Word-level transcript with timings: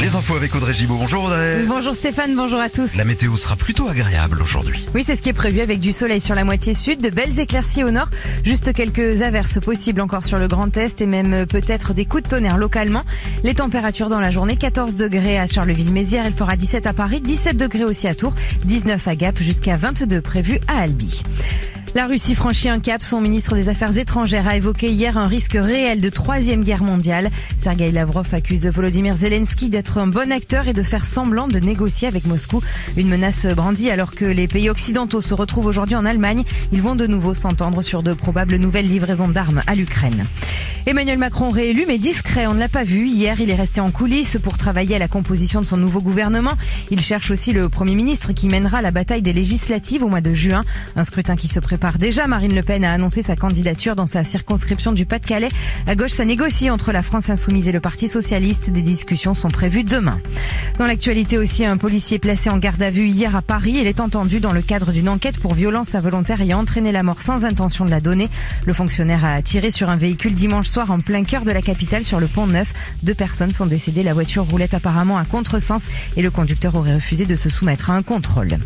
Les 0.00 0.16
infos 0.16 0.34
avec 0.34 0.54
Audrey 0.54 0.72
Gibaud. 0.72 0.96
Bonjour 0.96 1.24
Audrey. 1.24 1.62
Bonjour 1.68 1.94
Stéphane, 1.94 2.34
bonjour 2.34 2.58
à 2.58 2.70
tous. 2.70 2.96
La 2.96 3.04
météo 3.04 3.36
sera 3.36 3.54
plutôt 3.54 3.86
agréable 3.86 4.40
aujourd'hui. 4.40 4.86
Oui, 4.94 5.04
c'est 5.04 5.14
ce 5.14 5.20
qui 5.20 5.28
est 5.28 5.34
prévu 5.34 5.60
avec 5.60 5.78
du 5.78 5.92
soleil 5.92 6.22
sur 6.22 6.34
la 6.34 6.42
moitié 6.42 6.72
sud, 6.72 7.02
de 7.02 7.10
belles 7.10 7.38
éclaircies 7.38 7.84
au 7.84 7.90
nord, 7.90 8.08
juste 8.42 8.72
quelques 8.72 9.20
averses 9.20 9.60
possibles 9.60 10.00
encore 10.00 10.24
sur 10.24 10.38
le 10.38 10.48
Grand 10.48 10.74
Est 10.78 11.02
et 11.02 11.06
même 11.06 11.44
peut-être 11.44 11.92
des 11.92 12.06
coups 12.06 12.22
de 12.22 12.28
tonnerre 12.30 12.56
localement. 12.56 13.02
Les 13.44 13.54
températures 13.54 14.08
dans 14.08 14.20
la 14.20 14.30
journée, 14.30 14.56
14 14.56 14.96
degrés 14.96 15.38
à 15.38 15.46
Charleville-Mézières, 15.46 16.26
il 16.26 16.34
fera 16.34 16.56
17 16.56 16.86
à 16.86 16.94
Paris, 16.94 17.20
17 17.20 17.58
degrés 17.58 17.84
aussi 17.84 18.08
à 18.08 18.14
Tours, 18.14 18.32
19 18.64 19.06
à 19.06 19.16
Gap 19.16 19.38
jusqu'à 19.38 19.76
22 19.76 20.22
prévus 20.22 20.60
à 20.66 20.80
Albi. 20.80 21.22
La 21.96 22.06
Russie 22.06 22.36
franchit 22.36 22.68
un 22.68 22.78
cap. 22.78 23.02
Son 23.02 23.20
ministre 23.20 23.56
des 23.56 23.68
Affaires 23.68 23.98
étrangères 23.98 24.46
a 24.46 24.56
évoqué 24.56 24.90
hier 24.90 25.18
un 25.18 25.26
risque 25.26 25.58
réel 25.60 26.00
de 26.00 26.08
troisième 26.08 26.62
guerre 26.62 26.84
mondiale. 26.84 27.30
Sergei 27.58 27.90
Lavrov 27.90 28.28
accuse 28.32 28.68
Volodymyr 28.68 29.16
Zelensky 29.16 29.70
d'être 29.70 29.98
un 29.98 30.06
bon 30.06 30.30
acteur 30.30 30.68
et 30.68 30.72
de 30.72 30.84
faire 30.84 31.04
semblant 31.04 31.48
de 31.48 31.58
négocier 31.58 32.06
avec 32.06 32.26
Moscou. 32.26 32.62
Une 32.96 33.08
menace 33.08 33.44
brandie 33.44 33.90
alors 33.90 34.12
que 34.12 34.24
les 34.24 34.46
pays 34.46 34.70
occidentaux 34.70 35.20
se 35.20 35.34
retrouvent 35.34 35.66
aujourd'hui 35.66 35.96
en 35.96 36.06
Allemagne. 36.06 36.44
Ils 36.70 36.80
vont 36.80 36.94
de 36.94 37.08
nouveau 37.08 37.34
s'entendre 37.34 37.82
sur 37.82 38.04
de 38.04 38.12
probables 38.12 38.54
nouvelles 38.54 38.86
livraisons 38.86 39.28
d'armes 39.28 39.62
à 39.66 39.74
l'Ukraine. 39.74 40.26
Emmanuel 40.86 41.18
Macron 41.18 41.50
réélu 41.50 41.84
mais 41.86 41.98
discret, 41.98 42.46
on 42.46 42.54
ne 42.54 42.60
l'a 42.60 42.68
pas 42.68 42.84
vu. 42.84 43.06
Hier, 43.06 43.40
il 43.40 43.50
est 43.50 43.54
resté 43.54 43.80
en 43.80 43.90
coulisses 43.90 44.38
pour 44.42 44.56
travailler 44.56 44.96
à 44.96 44.98
la 44.98 45.08
composition 45.08 45.60
de 45.60 45.66
son 45.66 45.76
nouveau 45.76 46.00
gouvernement. 46.00 46.54
Il 46.90 47.00
cherche 47.00 47.32
aussi 47.32 47.52
le 47.52 47.68
Premier 47.68 47.96
ministre 47.96 48.32
qui 48.32 48.48
mènera 48.48 48.80
la 48.80 48.92
bataille 48.92 49.22
des 49.22 49.32
législatives 49.32 50.04
au 50.04 50.08
mois 50.08 50.22
de 50.22 50.32
juin. 50.32 50.64
Un 50.96 51.04
scrutin 51.04 51.36
qui 51.36 51.48
se 51.48 51.60
prépare 51.60 51.79
déjà. 51.98 52.26
Marine 52.26 52.54
Le 52.54 52.62
Pen 52.62 52.84
a 52.84 52.92
annoncé 52.92 53.22
sa 53.22 53.36
candidature 53.36 53.96
dans 53.96 54.06
sa 54.06 54.22
circonscription 54.22 54.92
du 54.92 55.06
Pas-de-Calais. 55.06 55.48
À 55.86 55.94
gauche, 55.94 56.10
ça 56.10 56.24
négocie 56.24 56.70
entre 56.70 56.92
la 56.92 57.02
France 57.02 57.30
Insoumise 57.30 57.68
et 57.68 57.72
le 57.72 57.80
Parti 57.80 58.06
Socialiste. 58.06 58.70
Des 58.70 58.82
discussions 58.82 59.34
sont 59.34 59.50
prévues 59.50 59.82
demain. 59.82 60.20
Dans 60.78 60.86
l'actualité 60.86 61.38
aussi, 61.38 61.64
un 61.64 61.76
policier 61.76 62.18
placé 62.18 62.50
en 62.50 62.58
garde 62.58 62.82
à 62.82 62.90
vue 62.90 63.06
hier 63.06 63.34
à 63.34 63.42
Paris. 63.42 63.76
Il 63.80 63.86
est 63.86 64.00
entendu 64.00 64.40
dans 64.40 64.52
le 64.52 64.62
cadre 64.62 64.92
d'une 64.92 65.08
enquête 65.08 65.38
pour 65.38 65.54
violence 65.54 65.94
involontaire 65.94 66.42
et 66.42 66.52
a 66.52 66.58
entraîné 66.58 66.92
la 66.92 67.02
mort 67.02 67.22
sans 67.22 67.44
intention 67.44 67.84
de 67.84 67.90
la 67.90 68.00
donner. 68.00 68.28
Le 68.66 68.74
fonctionnaire 68.74 69.24
a 69.24 69.40
tiré 69.40 69.70
sur 69.70 69.88
un 69.88 69.96
véhicule 69.96 70.34
dimanche 70.34 70.68
soir 70.68 70.90
en 70.90 70.98
plein 70.98 71.24
cœur 71.24 71.44
de 71.44 71.52
la 71.52 71.62
capitale 71.62 72.04
sur 72.04 72.20
le 72.20 72.26
pont 72.26 72.46
Neuf. 72.46 72.72
Deux 73.02 73.14
personnes 73.14 73.52
sont 73.52 73.66
décédées. 73.66 74.02
La 74.02 74.12
voiture 74.12 74.44
roulait 74.44 74.74
apparemment 74.74 75.18
à 75.18 75.24
contresens 75.24 75.88
et 76.16 76.22
le 76.22 76.30
conducteur 76.30 76.74
aurait 76.74 76.94
refusé 76.94 77.24
de 77.24 77.36
se 77.36 77.48
soumettre 77.48 77.90
à 77.90 77.94
un 77.94 78.02
contrôle. 78.02 78.58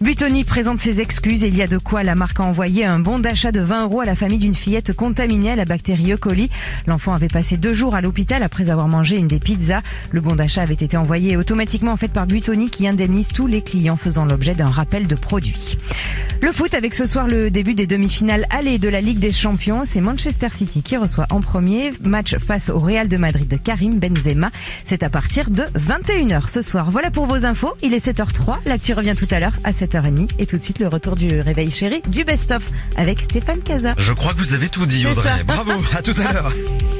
Butoni 0.00 0.44
présente 0.44 0.80
ses 0.80 1.02
excuses 1.02 1.44
et 1.44 1.48
il 1.48 1.56
y 1.58 1.60
a 1.60 1.66
de 1.66 1.76
quoi 1.76 2.02
la 2.02 2.14
marque 2.14 2.40
a 2.40 2.44
envoyé 2.44 2.86
un 2.86 2.98
bon 2.98 3.18
d'achat 3.18 3.52
de 3.52 3.60
20 3.60 3.84
euros 3.84 4.00
à 4.00 4.06
la 4.06 4.14
famille 4.14 4.38
d'une 4.38 4.54
fillette 4.54 4.94
contaminée 4.94 5.50
à 5.50 5.56
la 5.56 5.66
bactérie 5.66 6.12
E. 6.12 6.16
coli. 6.16 6.48
L'enfant 6.86 7.12
avait 7.12 7.28
passé 7.28 7.58
deux 7.58 7.74
jours 7.74 7.94
à 7.94 8.00
l'hôpital 8.00 8.42
après 8.42 8.70
avoir 8.70 8.88
mangé 8.88 9.18
une 9.18 9.26
des 9.26 9.38
pizzas. 9.38 9.82
Le 10.10 10.22
bon 10.22 10.36
d'achat 10.36 10.62
avait 10.62 10.72
été 10.72 10.96
envoyé 10.96 11.36
automatiquement 11.36 11.92
en 11.92 11.98
fait 11.98 12.14
par 12.14 12.26
Butoni 12.26 12.70
qui 12.70 12.88
indemnise 12.88 13.28
tous 13.28 13.46
les 13.46 13.60
clients 13.60 13.98
faisant 13.98 14.24
l'objet 14.24 14.54
d'un 14.54 14.70
rappel 14.70 15.06
de 15.06 15.14
produit. 15.14 15.76
Le 16.40 16.50
foot 16.50 16.72
avec 16.72 16.94
ce 16.94 17.04
soir 17.04 17.28
le 17.28 17.50
début 17.50 17.74
des 17.74 17.86
demi-finales 17.86 18.46
aller 18.48 18.78
de 18.78 18.88
la 18.88 19.02
Ligue 19.02 19.18
des 19.18 19.32
Champions. 19.32 19.82
C'est 19.84 20.00
Manchester 20.00 20.48
City 20.50 20.82
qui 20.82 20.96
reçoit 20.96 21.26
en 21.28 21.42
premier 21.42 21.92
match 22.02 22.36
face 22.38 22.70
au 22.70 22.78
Real 22.78 23.08
de 23.08 23.18
Madrid 23.18 23.46
de 23.46 23.56
Karim 23.56 23.98
Benzema. 23.98 24.50
C'est 24.86 25.02
à 25.02 25.10
partir 25.10 25.50
de 25.50 25.64
21h 25.78 26.48
ce 26.48 26.62
soir. 26.62 26.90
Voilà 26.90 27.10
pour 27.10 27.26
vos 27.26 27.44
infos. 27.44 27.74
Il 27.82 27.92
est 27.92 28.06
7h03. 28.06 28.56
L'actu 28.64 28.94
revient 28.94 29.14
tout 29.14 29.28
à 29.30 29.40
l'heure 29.40 29.52
à 29.62 29.72
7h30 29.90 30.30
et 30.38 30.46
tout 30.46 30.56
de 30.56 30.62
suite 30.62 30.78
le 30.78 30.88
retour 30.88 31.16
du 31.16 31.40
réveil 31.40 31.70
chéri 31.70 32.02
du 32.08 32.24
best-of 32.24 32.62
avec 32.96 33.20
Stéphane 33.20 33.60
Casa. 33.62 33.94
Je 33.98 34.12
crois 34.12 34.32
que 34.32 34.38
vous 34.38 34.54
avez 34.54 34.68
tout 34.68 34.86
dit 34.86 35.06
Audrey. 35.06 35.42
Bravo, 35.44 35.72
à 35.96 36.02
tout 36.02 36.14
à 36.24 36.32
l'heure. 36.32 36.52